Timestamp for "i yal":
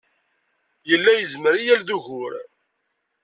1.57-1.81